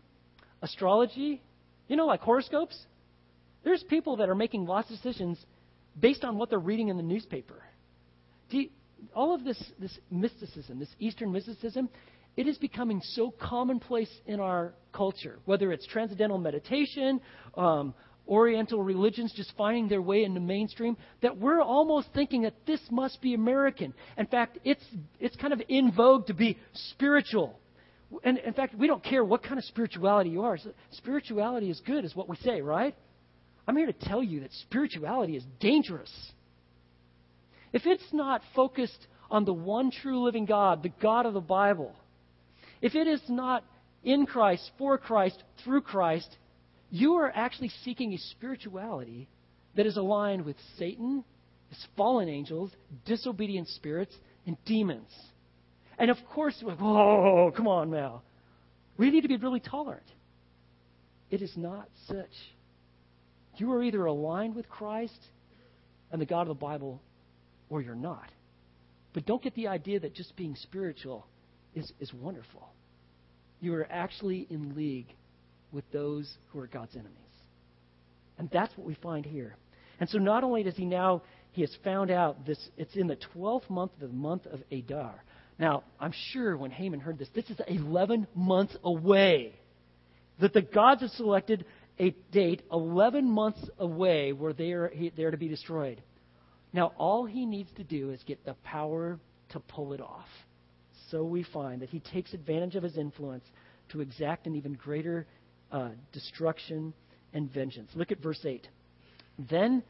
[0.62, 1.42] astrology,
[1.88, 2.78] you know, like horoscopes,
[3.64, 5.38] there's people that are making lots of decisions
[6.00, 7.64] based on what they're reading in the newspaper.
[8.50, 8.70] You,
[9.16, 11.90] all of this, this mysticism, this Eastern mysticism,
[12.36, 17.22] it is becoming so commonplace in our culture, whether it's transcendental meditation,
[17.56, 17.94] um,
[18.28, 23.22] Oriental religions just finding their way into mainstream, that we're almost thinking that this must
[23.22, 23.94] be American.
[24.18, 24.84] In fact, it's,
[25.20, 27.60] it's kind of in vogue to be spiritual.
[28.24, 30.58] And in fact, we don't care what kind of spirituality you are.
[30.92, 32.96] Spirituality is good, is what we say, right?
[33.68, 36.12] I'm here to tell you that spirituality is dangerous.
[37.72, 41.94] If it's not focused on the one true living God, the God of the Bible,
[42.82, 43.64] if it is not
[44.04, 46.38] in Christ, for Christ, through Christ,
[46.94, 49.28] you are actually seeking a spirituality
[49.76, 51.24] that is aligned with Satan,
[51.70, 52.70] his fallen angels,
[53.04, 55.10] disobedient spirits, and demons.
[55.98, 58.22] And of course, whoa, come on now.
[58.96, 60.06] We need to be really tolerant.
[61.32, 62.30] It is not such.
[63.58, 65.18] You are either aligned with Christ
[66.12, 67.02] and the God of the Bible,
[67.72, 68.30] or you're not.
[69.16, 71.26] But don't get the idea that just being spiritual
[71.74, 72.70] is, is wonderful.
[73.62, 75.08] You are actually in league
[75.74, 77.18] with those who are God's enemies.
[78.38, 79.56] And that's what we find here.
[80.00, 83.18] And so not only does he now, he has found out this, it's in the
[83.36, 85.24] 12th month of the month of Adar.
[85.60, 89.54] Now, I'm sure when Haman heard this, this is 11 months away.
[90.40, 91.66] That the gods have selected
[92.00, 96.02] a date 11 months away where they are, they are to be destroyed.
[96.74, 100.28] Now, all he needs to do is get the power to pull it off.
[101.12, 103.46] So we find that he takes advantage of his influence
[103.90, 105.28] to exact an even greater
[105.74, 106.94] uh, destruction
[107.34, 107.92] and vengeance.
[107.96, 108.66] Look at verse 8.
[109.50, 109.84] Then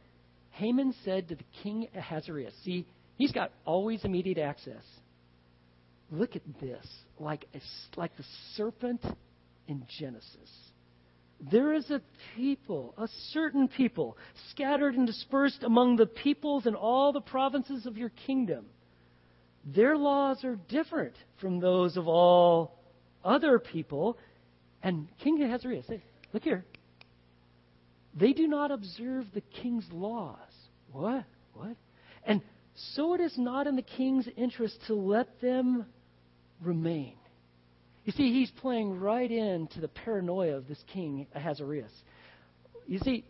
[0.52, 4.84] Haman said to the king Ahasuerus, see, he's got always immediate access.
[6.10, 6.86] Look at this,
[7.20, 7.60] like, a,
[8.00, 9.04] like the serpent
[9.68, 10.50] in Genesis.
[11.52, 12.02] There is a
[12.36, 14.18] people, a certain people,
[14.52, 18.66] scattered and dispersed among the peoples in all the provinces of your kingdom.
[19.66, 22.80] Their laws are different from those of all
[23.24, 24.18] other people.
[24.84, 26.66] And King Ahasuerus, hey, look here.
[28.14, 30.38] They do not observe the king's laws.
[30.92, 31.24] What?
[31.54, 31.76] What?
[32.26, 32.42] And
[32.76, 35.86] so it is not in the king's interest to let them
[36.62, 37.16] remain.
[38.06, 41.92] You see, he's playing right into the paranoia of this king, Ahasuerus.
[42.86, 43.24] You see,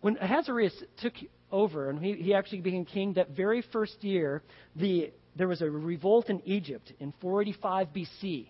[0.00, 1.14] when Ahasuerus took
[1.52, 4.42] over and he, he actually became king, that very first year,
[4.74, 8.48] the, there was a revolt in Egypt in 485 BC.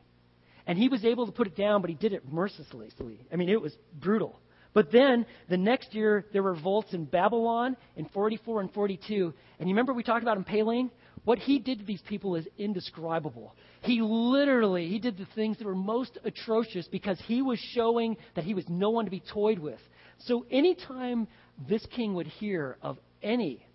[0.66, 3.20] And he was able to put it down, but he did it mercilessly.
[3.32, 4.40] I mean, it was brutal.
[4.74, 9.32] But then the next year, there were revolts in Babylon in 44 and 42.
[9.58, 10.90] And you remember we talked about impaling?
[11.24, 13.56] What he did to these people is indescribable.
[13.80, 18.44] He literally, he did the things that were most atrocious because he was showing that
[18.44, 19.80] he was no one to be toyed with.
[20.18, 21.26] So anytime
[21.68, 23.66] this king would hear of any,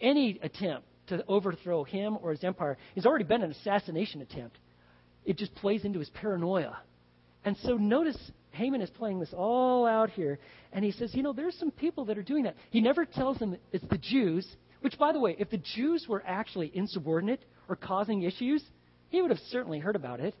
[0.00, 4.58] any attempt to overthrow him or his empire, there's already been an assassination attempt.
[5.28, 6.78] It just plays into his paranoia.
[7.44, 8.16] And so notice
[8.52, 10.38] Haman is playing this all out here,
[10.72, 12.56] and he says, you know, there's some people that are doing that.
[12.70, 14.48] He never tells them it's the Jews,
[14.80, 18.64] which, by the way, if the Jews were actually insubordinate or causing issues,
[19.10, 20.34] he would have certainly heard about it.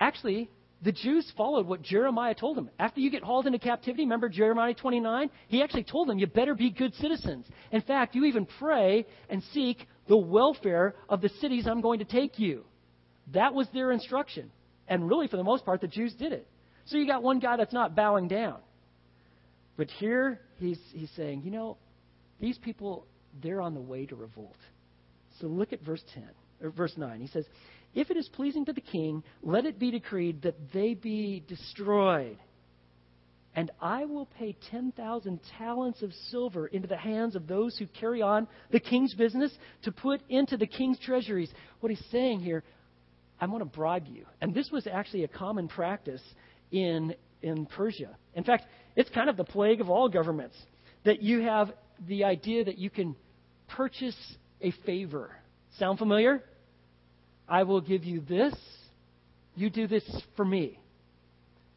[0.00, 0.48] Actually,
[0.80, 2.70] the Jews followed what Jeremiah told them.
[2.78, 5.28] After you get hauled into captivity, remember Jeremiah 29?
[5.48, 7.44] He actually told them, you better be good citizens.
[7.72, 12.06] In fact, you even pray and seek the welfare of the cities I'm going to
[12.06, 12.64] take you.
[13.32, 14.50] That was their instruction.
[14.88, 16.46] And really, for the most part, the Jews did it.
[16.86, 18.58] So you got one guy that's not bowing down.
[19.76, 21.76] But here, he's, he's saying, you know,
[22.40, 23.06] these people,
[23.42, 24.56] they're on the way to revolt.
[25.40, 26.24] So look at verse 10,
[26.62, 27.20] or verse 9.
[27.20, 27.44] He says,
[27.94, 32.38] if it is pleasing to the king, let it be decreed that they be destroyed.
[33.54, 38.22] And I will pay 10,000 talents of silver into the hands of those who carry
[38.22, 41.50] on the king's business to put into the king's treasuries.
[41.80, 42.62] What he's saying here,
[43.40, 44.24] I want to bribe you.
[44.40, 46.22] And this was actually a common practice
[46.70, 48.16] in, in Persia.
[48.34, 48.64] In fact,
[48.96, 50.56] it's kind of the plague of all governments
[51.04, 51.72] that you have
[52.06, 53.14] the idea that you can
[53.68, 54.16] purchase
[54.60, 55.30] a favor.
[55.78, 56.42] Sound familiar?
[57.48, 58.54] I will give you this.
[59.54, 60.04] You do this
[60.36, 60.78] for me.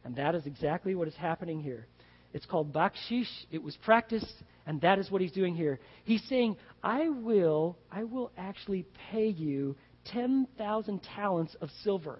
[0.04, 1.86] And that is exactly what is happening here.
[2.34, 3.28] It's called bakshish.
[3.50, 4.34] It was practiced,
[4.66, 5.78] and that is what he's doing here.
[6.04, 12.18] He's saying, I will, I will actually pay you 10,000 talents of silver.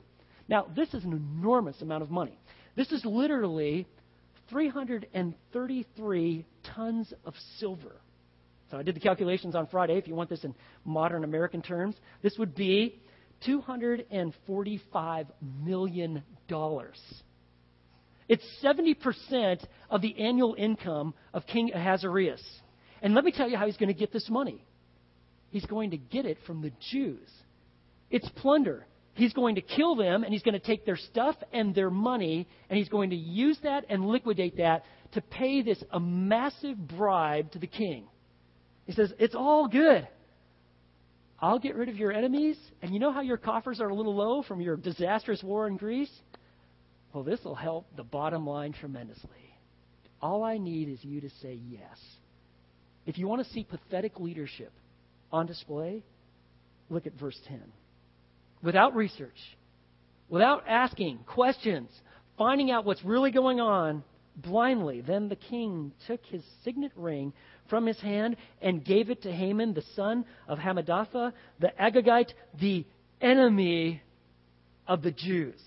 [0.49, 2.38] Now, this is an enormous amount of money.
[2.77, 3.87] This is literally
[4.51, 7.97] 333 tons of silver.
[8.71, 9.99] So I did the calculations on Friday.
[9.99, 13.01] If you want this in modern American terms, this would be
[13.47, 15.27] $245
[15.62, 16.23] million.
[18.29, 22.42] It's 70% of the annual income of King Ahasuerus.
[23.03, 24.64] And let me tell you how he's going to get this money.
[25.51, 27.29] He's going to get it from the Jews.
[28.12, 28.87] It's plunder.
[29.14, 32.46] He's going to kill them and he's going to take their stuff and their money
[32.68, 37.51] and he's going to use that and liquidate that to pay this a massive bribe
[37.53, 38.05] to the king.
[38.85, 40.07] He says, It's all good.
[41.40, 42.57] I'll get rid of your enemies.
[42.83, 45.77] And you know how your coffers are a little low from your disastrous war in
[45.77, 46.12] Greece?
[47.12, 49.29] Well, this will help the bottom line tremendously.
[50.20, 51.98] All I need is you to say yes.
[53.07, 54.72] If you want to see pathetic leadership
[55.33, 56.05] on display,
[56.88, 57.61] look at verse 10
[58.62, 59.38] without research,
[60.29, 61.90] without asking questions,
[62.38, 64.03] finding out what's really going on
[64.37, 65.01] blindly.
[65.01, 67.33] Then the king took his signet ring
[67.68, 72.85] from his hand and gave it to Haman, the son of Hammedatha, the Agagite, the
[73.20, 74.03] enemy
[74.87, 75.61] of the Jews.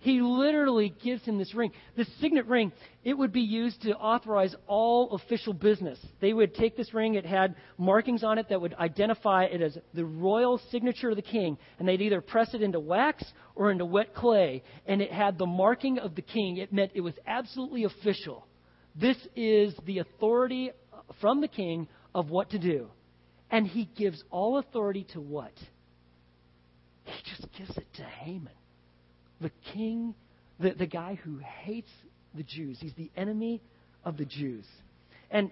[0.00, 1.72] He literally gives him this ring.
[1.94, 2.72] This signet ring,
[3.04, 5.98] it would be used to authorize all official business.
[6.22, 9.76] They would take this ring, it had markings on it that would identify it as
[9.92, 13.22] the royal signature of the king, and they'd either press it into wax
[13.54, 16.56] or into wet clay, and it had the marking of the king.
[16.56, 18.46] It meant it was absolutely official.
[18.96, 20.70] This is the authority
[21.20, 22.88] from the king of what to do.
[23.50, 25.52] And he gives all authority to what?
[27.04, 28.52] He just gives it to Haman
[29.40, 30.14] the king,
[30.58, 31.90] the, the guy who hates
[32.34, 32.78] the Jews.
[32.80, 33.62] He's the enemy
[34.04, 34.64] of the Jews.
[35.30, 35.50] And,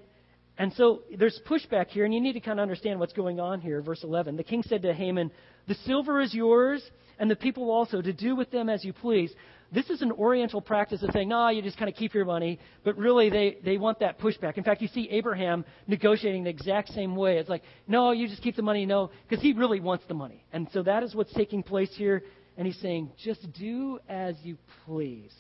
[0.59, 3.61] and so there's pushback here, and you need to kind of understand what's going on
[3.61, 3.81] here.
[3.81, 5.31] Verse 11 The king said to Haman,
[5.66, 6.83] The silver is yours,
[7.18, 9.33] and the people also, to do with them as you please.
[9.70, 12.59] This is an Oriental practice of saying, no, you just kind of keep your money.
[12.85, 14.57] But really, they, they want that pushback.
[14.57, 17.37] In fact, you see Abraham negotiating the exact same way.
[17.37, 18.87] It's like, no, you just keep the money.
[18.87, 20.42] No, because he really wants the money.
[20.55, 22.22] And so that is what's taking place here
[22.59, 25.33] and he's saying, just do as you please.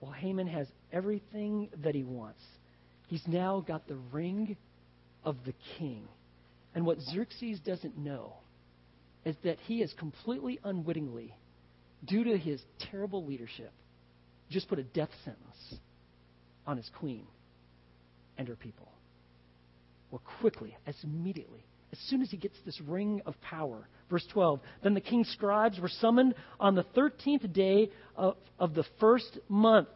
[0.00, 2.42] Well, Haman has everything that he wants.
[3.08, 4.56] He's now got the ring
[5.24, 6.06] of the king.
[6.74, 8.34] And what Xerxes doesn't know
[9.24, 11.34] is that he has completely unwittingly,
[12.04, 13.72] due to his terrible leadership,
[14.50, 15.80] just put a death sentence
[16.66, 17.24] on his queen
[18.36, 18.88] and her people.
[20.10, 23.88] Well, quickly, as immediately, as soon as he gets this ring of power.
[24.08, 28.84] Verse 12 Then the king's scribes were summoned on the 13th day of, of the
[29.00, 29.88] first month.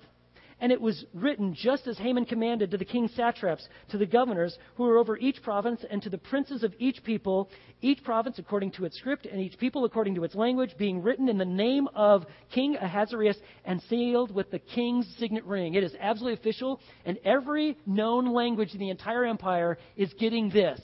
[0.63, 4.59] And it was written just as Haman commanded to the king's satraps, to the governors
[4.75, 7.49] who were over each province, and to the princes of each people,
[7.81, 11.31] each province according to its script, and each people according to its language, being written
[11.31, 15.75] in the name of King Ahasuerus and sealed with the king's signet ring.
[15.75, 20.79] It is absolutely official, and every known language in the entire empire is getting this.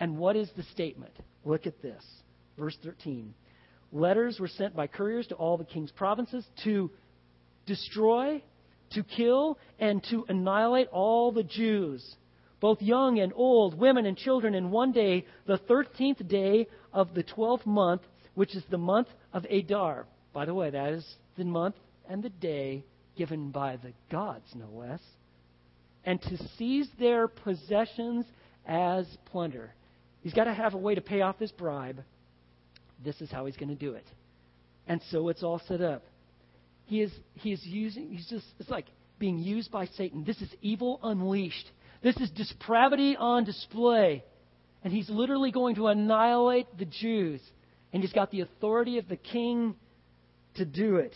[0.00, 1.12] And what is the statement?
[1.44, 2.04] Look at this.
[2.58, 3.34] Verse 13.
[3.92, 6.90] Letters were sent by couriers to all the king's provinces to
[7.66, 8.42] destroy,
[8.90, 12.16] to kill, and to annihilate all the Jews,
[12.60, 17.22] both young and old, women and children, in one day, the 13th day of the
[17.22, 18.02] 12th month,
[18.34, 20.06] which is the month of Adar.
[20.32, 21.76] By the way, that is the month
[22.08, 22.84] and the day
[23.16, 25.00] given by the gods, no less.
[26.04, 28.26] And to seize their possessions
[28.66, 29.72] as plunder.
[30.22, 32.02] He's got to have a way to pay off this bribe.
[33.04, 34.06] This is how he's going to do it.
[34.86, 36.02] And so it's all set up.
[36.86, 38.86] He is, he is using, he's just, it's like
[39.18, 40.24] being used by Satan.
[40.24, 41.70] This is evil unleashed.
[42.02, 44.24] This is depravity on display.
[44.84, 47.40] And he's literally going to annihilate the Jews.
[47.92, 49.74] And he's got the authority of the king
[50.54, 51.14] to do it.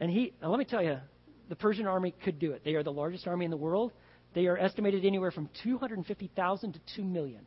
[0.00, 0.98] And he, let me tell you,
[1.48, 2.62] the Persian army could do it.
[2.64, 3.92] They are the largest army in the world.
[4.34, 7.40] They are estimated anywhere from 250,000 to 2 million.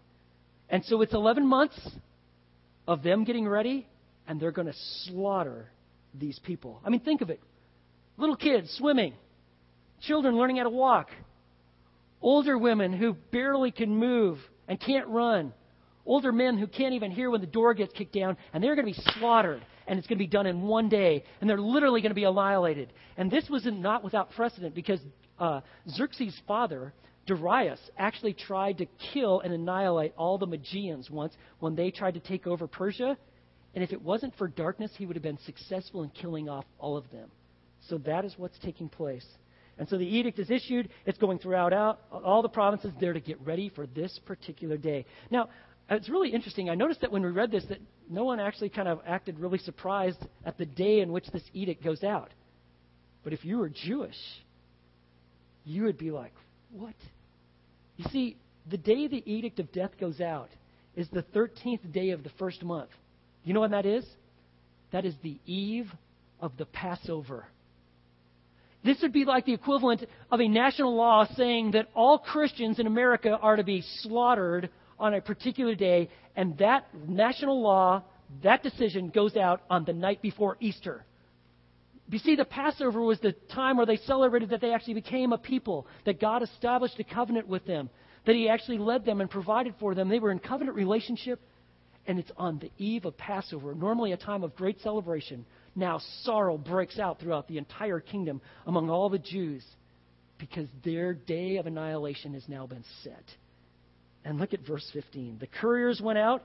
[0.70, 1.80] And so it's 11 months
[2.88, 3.88] of them getting ready,
[4.28, 5.70] and they're going to slaughter
[6.14, 6.82] these people.
[6.86, 7.40] I mean, think of it
[8.18, 9.14] little kids swimming,
[10.02, 11.10] children learning how to walk,
[12.22, 15.54] older women who barely can move and can't run,
[16.06, 18.88] older men who can't even hear when the door gets kicked down, and they're going
[18.88, 19.66] to be slaughtered.
[19.88, 22.24] And it's going to be done in one day, and they're literally going to be
[22.24, 22.94] annihilated.
[23.18, 25.00] And this was not without precedent because
[25.38, 26.94] uh, Xerxes' father
[27.28, 32.20] Darius actually tried to kill and annihilate all the Magians once when they tried to
[32.20, 33.18] take over Persia.
[33.74, 36.98] And if it wasn't for darkness, he would have been successful in killing off all
[36.98, 37.30] of them.
[37.88, 39.26] So that is what's taking place.
[39.78, 40.90] And so the edict is issued.
[41.06, 45.06] It's going throughout out, all the provinces there to get ready for this particular day.
[45.30, 45.50] Now,
[45.90, 46.70] it's really interesting.
[46.70, 49.58] I noticed that when we read this, that no one actually kind of acted really
[49.60, 52.32] surprised at the day in which this edict goes out.
[53.24, 54.18] But if you were Jewish,
[55.64, 56.34] you would be like,
[56.72, 56.96] what?
[57.98, 58.38] You see,
[58.70, 60.50] the day the edict of death goes out
[60.96, 62.90] is the 13th day of the first month.
[63.44, 64.06] You know when that is?
[64.92, 65.92] That is the eve
[66.40, 67.46] of the Passover.
[68.84, 72.88] This would be like the equivalent of a national law saying that all Christians in
[72.88, 74.70] America are to be slaughtered
[75.00, 78.04] on a particular day, and that national law,
[78.44, 81.04] that decision goes out on the night before Easter.
[82.12, 85.38] You see, the Passover was the time where they celebrated that they actually became a
[85.38, 87.90] people, that God established a covenant with them,
[88.26, 90.10] that He actually led them and provided for them.
[90.10, 91.40] They were in covenant relationship,
[92.06, 95.46] and it's on the eve of Passover, normally a time of great celebration.
[95.74, 99.64] Now sorrow breaks out throughout the entire kingdom among all the Jews
[100.38, 103.24] because their day of annihilation has now been set.
[104.26, 105.38] And look at verse 15.
[105.40, 106.44] The couriers went out,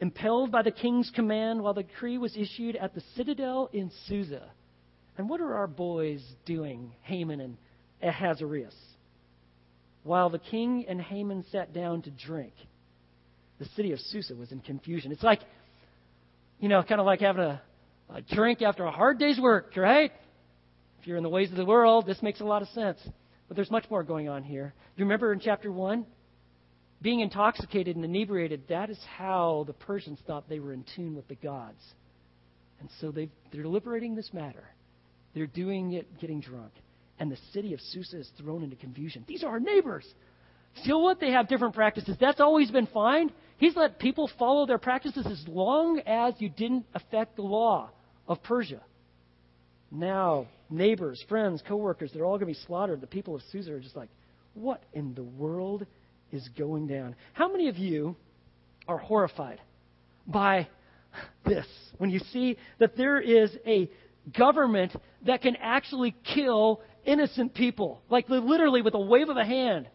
[0.00, 4.48] impelled by the king's command, while the decree was issued at the citadel in Susa.
[5.18, 7.56] And what are our boys doing, Haman and
[8.00, 8.74] Ahasuerus?
[10.04, 12.54] While the king and Haman sat down to drink,
[13.58, 15.10] the city of Susa was in confusion.
[15.10, 15.40] It's like,
[16.60, 17.60] you know, kind of like having a,
[18.14, 20.12] a drink after a hard day's work, right?
[21.00, 22.98] If you're in the ways of the world, this makes a lot of sense.
[23.48, 24.72] But there's much more going on here.
[24.96, 26.06] You remember in chapter 1?
[27.02, 31.26] Being intoxicated and inebriated, that is how the Persians thought they were in tune with
[31.26, 31.82] the gods.
[32.80, 34.64] And so they they're deliberating this matter.
[35.38, 36.72] They're doing it getting drunk.
[37.20, 39.24] And the city of Susa is thrown into confusion.
[39.28, 40.04] These are our neighbors.
[40.82, 41.20] Still, what?
[41.20, 42.16] They have different practices.
[42.20, 43.30] That's always been fine.
[43.56, 47.90] He's let people follow their practices as long as you didn't affect the law
[48.26, 48.80] of Persia.
[49.92, 53.00] Now, neighbors, friends, coworkers, they're all going to be slaughtered.
[53.00, 54.10] The people of Susa are just like,
[54.54, 55.86] what in the world
[56.32, 57.14] is going down?
[57.32, 58.16] How many of you
[58.88, 59.60] are horrified
[60.26, 60.66] by
[61.46, 61.66] this
[61.98, 63.88] when you see that there is a
[64.36, 64.94] government
[65.26, 69.88] that can actually kill innocent people, like literally with a wave of a hand,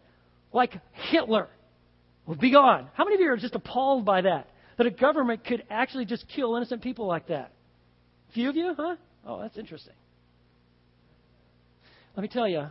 [0.52, 0.72] like
[1.10, 1.48] Hitler?
[2.26, 2.88] Well, be gone.
[2.94, 4.48] How many of you are just appalled by that?
[4.78, 7.52] That a government could actually just kill innocent people like that?
[8.30, 8.96] A few of you, huh?
[9.26, 9.94] Oh, that's interesting.
[12.16, 12.66] Let me tell you,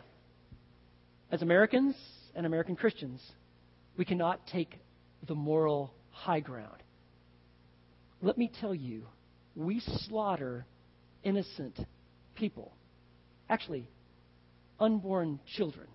[1.31, 1.95] as Americans
[2.35, 3.21] and American Christians,
[3.97, 4.79] we cannot take
[5.27, 6.81] the moral high ground.
[8.21, 9.03] Let me tell you,
[9.55, 10.65] we slaughter
[11.23, 11.79] innocent
[12.35, 12.73] people,
[13.49, 13.87] actually,
[14.79, 15.87] unborn children,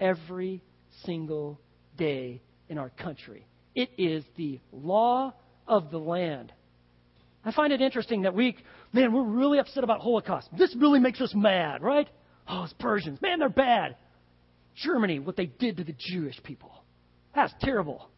[0.00, 0.62] every
[1.04, 1.60] single
[1.96, 3.46] day in our country.
[3.74, 5.34] It is the law
[5.66, 6.52] of the land.
[7.44, 8.56] I find it interesting that we,
[8.92, 10.48] man, we're really upset about Holocaust.
[10.56, 12.08] This really makes us mad, right?
[12.48, 13.20] Oh, it's Persians.
[13.20, 13.96] Man, they're bad.
[14.76, 16.72] Germany, what they did to the Jewish people.
[17.34, 18.08] That's terrible.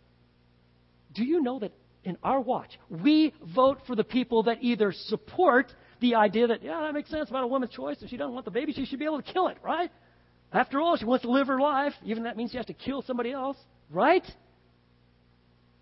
[1.14, 1.72] Do you know that
[2.04, 6.80] in our watch, we vote for the people that either support the idea that, yeah,
[6.80, 7.96] that makes sense about a woman's choice.
[8.00, 9.90] If she doesn't want the baby, she should be able to kill it, right?
[10.52, 13.02] After all, she wants to live her life, even that means she has to kill
[13.02, 13.56] somebody else,
[13.90, 14.24] right?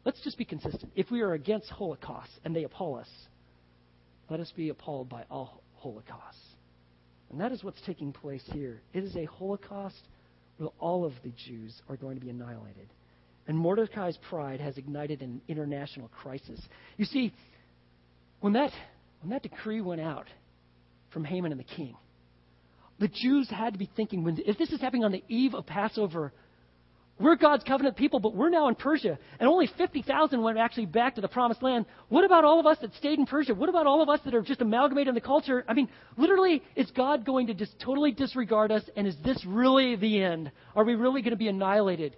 [0.05, 0.93] Let's just be consistent.
[0.95, 3.09] If we are against Holocaust and they appall us,
[4.29, 6.41] let us be appalled by all Holocausts.
[7.31, 8.81] And that is what's taking place here.
[8.93, 10.01] It is a Holocaust
[10.59, 12.89] where all of the Jews are going to be annihilated.
[13.47, 16.61] And Mordecai's pride has ignited an international crisis.
[16.97, 17.33] You see,
[18.41, 18.71] when that,
[19.25, 20.27] when that decree went out
[21.11, 21.97] from Haman and the king,
[22.99, 25.65] the Jews had to be thinking, when, if this is happening on the eve of
[25.65, 26.31] Passover,
[27.19, 31.15] we're God's covenant people, but we're now in Persia, and only 50,000 went actually back
[31.15, 31.87] to the promised land.
[32.11, 33.55] What about all of us that stayed in Persia?
[33.55, 35.65] What about all of us that are just amalgamated in the culture?
[35.67, 39.97] I mean, literally, is God going to just totally disregard us, and is this really
[39.97, 40.53] the end?
[40.77, 42.15] Are we really going to be annihilated?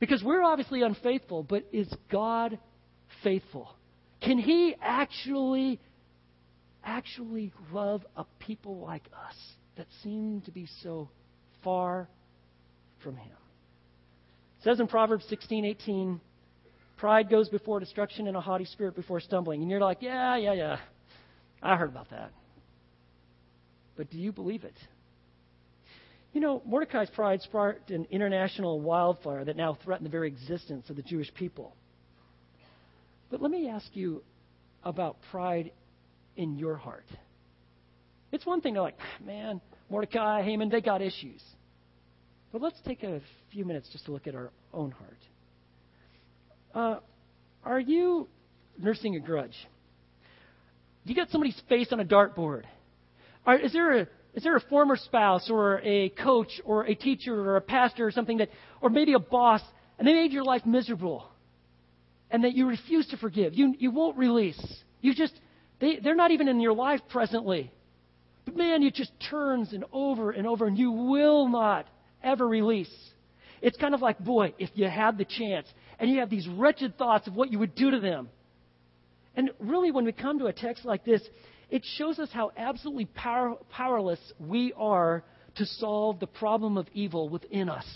[0.00, 2.58] Because we're obviously unfaithful, but is God
[3.22, 3.68] faithful?
[4.22, 5.78] Can He actually,
[6.88, 9.36] actually love a people like us
[9.76, 11.08] that seem to be so
[11.62, 12.08] far
[13.02, 13.36] from Him?
[14.58, 16.20] It says in Proverbs 16:18,
[16.96, 19.62] pride goes before destruction and a haughty spirit before stumbling.
[19.62, 20.78] And you're like, yeah, yeah, yeah.
[21.62, 22.32] I heard about that.
[23.96, 24.76] But do you believe it?
[26.32, 30.96] You know, Mordecai's pride sparked an international wildfire that now threatened the very existence of
[30.96, 31.74] the Jewish people.
[33.30, 34.22] But let me ask you
[34.84, 35.72] about pride
[36.38, 37.04] in your heart.
[38.32, 39.60] It's one thing to like, man,
[39.90, 41.42] Mordecai, Haman, they got issues.
[42.52, 43.20] But let's take a
[43.52, 45.18] few minutes just to look at our own heart.
[46.74, 47.00] Uh,
[47.64, 48.28] are you
[48.78, 49.56] nursing a grudge?
[51.04, 52.62] You got somebody's face on a dartboard.
[53.44, 57.34] Are, is there a is there a former spouse or a coach or a teacher
[57.34, 59.62] or a pastor or something that, or maybe a boss,
[59.98, 61.28] and they made your life miserable?
[62.30, 63.54] and that you refuse to forgive.
[63.54, 64.60] You, you won't release.
[65.00, 65.32] You just,
[65.80, 67.70] they, they're not even in your life presently.
[68.44, 71.86] But man, it just turns and over and over, and you will not
[72.22, 72.92] ever release.
[73.60, 75.66] It's kind of like, boy, if you had the chance,
[75.98, 78.28] and you have these wretched thoughts of what you would do to them.
[79.36, 81.22] And really, when we come to a text like this,
[81.70, 85.22] it shows us how absolutely power, powerless we are
[85.56, 87.86] to solve the problem of evil within us.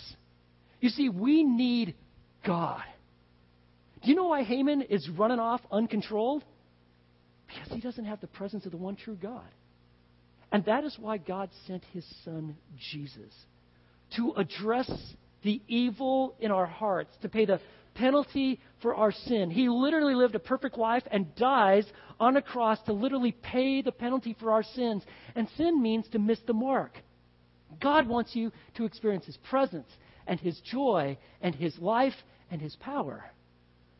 [0.79, 1.95] You see, we need
[2.45, 2.83] God.
[4.03, 6.43] Do you know why Haman is running off uncontrolled?
[7.53, 9.47] Because he doesn't have the presence of the one true God.
[10.51, 12.55] And that is why God sent his son
[12.91, 13.33] Jesus
[14.15, 14.91] to address
[15.43, 17.59] the evil in our hearts, to pay the
[17.95, 19.49] penalty for our sin.
[19.49, 21.85] He literally lived a perfect life and dies
[22.19, 25.03] on a cross to literally pay the penalty for our sins.
[25.35, 26.97] And sin means to miss the mark.
[27.81, 29.89] God wants you to experience His presence
[30.27, 32.13] and His joy and His life
[32.51, 33.25] and His power.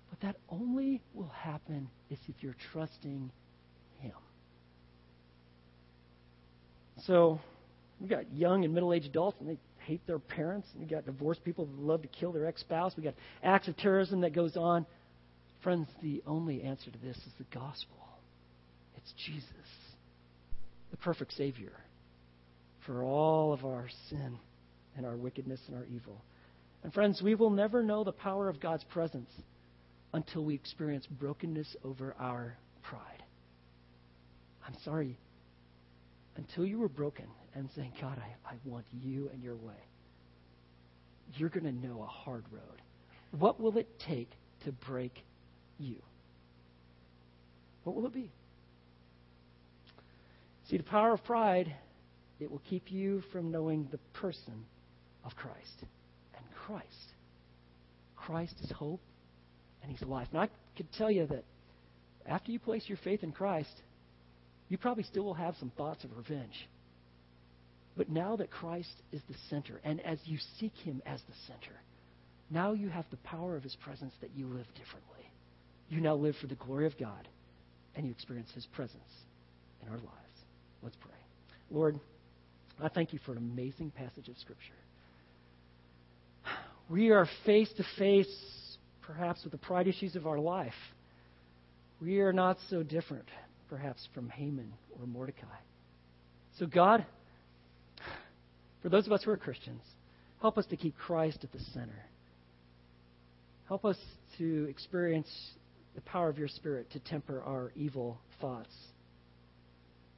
[0.10, 3.32] But that only will happen if you're trusting
[4.00, 4.12] Him.
[7.08, 7.40] So,
[8.00, 10.68] we've got young and middle aged adults, and they hate their parents.
[10.80, 12.94] We got divorced people who love to kill their ex spouse.
[12.96, 14.86] We got acts of terrorism that goes on.
[15.62, 17.98] Friends, the only answer to this is the gospel.
[18.98, 19.48] It's Jesus,
[20.92, 21.74] the perfect Savior
[22.86, 24.38] for all of our sin
[24.96, 26.22] and our wickedness and our evil.
[26.84, 29.30] And friends, we will never know the power of God's presence
[30.14, 33.24] until we experience brokenness over our pride.
[34.68, 35.18] I'm sorry.
[36.36, 37.26] Until you were broken
[37.56, 39.74] and saying, God, I, I want you and your way,
[41.36, 42.82] you're going to know a hard road.
[43.38, 44.30] What will it take
[44.66, 45.24] to break
[45.80, 45.96] you?
[47.84, 48.32] What will it be?
[50.70, 51.74] See, the power of pride,
[52.40, 54.66] it will keep you from knowing the person
[55.26, 55.86] of Christ.
[56.36, 56.88] And Christ.
[58.16, 59.02] Christ is hope,
[59.82, 60.28] and He's life.
[60.32, 61.44] And I could tell you that
[62.26, 63.74] after you place your faith in Christ,
[64.70, 66.68] you probably still will have some thoughts of revenge.
[67.96, 71.76] But now that Christ is the center, and as you seek Him as the center,
[72.50, 75.30] now you have the power of His presence that you live differently.
[75.90, 77.28] You now live for the glory of God,
[77.96, 79.02] and you experience His presence
[79.82, 80.10] in our lives.
[80.82, 81.12] Let's pray.
[81.70, 82.00] Lord,
[82.82, 84.74] I thank you for an amazing passage of Scripture.
[86.90, 90.74] We are face to face, perhaps, with the pride issues of our life.
[92.02, 93.26] We are not so different,
[93.74, 95.48] perhaps, from Haman or Mordecai.
[96.60, 97.04] So, God,
[98.84, 99.82] for those of us who are Christians,
[100.42, 102.06] help us to keep Christ at the center.
[103.68, 103.98] Help us
[104.38, 105.28] to experience
[105.96, 108.76] the power of your Spirit to temper our evil thoughts.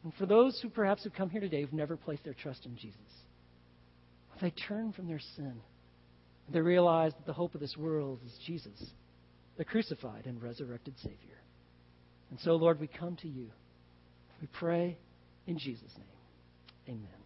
[0.04, 2.76] And for those who perhaps have come here today who've never placed their trust in
[2.76, 3.00] Jesus,
[4.42, 5.54] they turn from their sin,
[6.52, 8.84] they realize that the hope of this world is Jesus,
[9.58, 11.40] the crucified and resurrected Savior.
[12.30, 13.52] And so, Lord, we come to you.
[14.42, 14.98] We pray
[15.48, 16.98] in Jesus' name.
[16.98, 17.25] Amen.